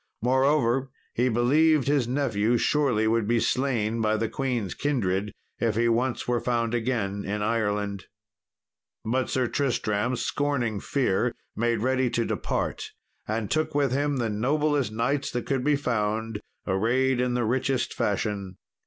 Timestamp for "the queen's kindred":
4.17-5.31